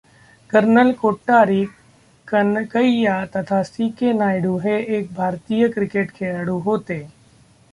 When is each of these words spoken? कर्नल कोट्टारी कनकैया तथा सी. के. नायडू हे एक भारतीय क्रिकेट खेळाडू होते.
कर्नल 0.49 0.91
कोट्टारी 0.91 1.65
कनकैया 2.27 3.25
तथा 3.35 3.61
सी. 3.63 3.89
के. 3.89 4.13
नायडू 4.13 4.57
हे 4.57 4.77
एक 4.97 5.13
भारतीय 5.13 5.67
क्रिकेट 5.67 6.11
खेळाडू 6.11 6.57
होते. 6.59 6.99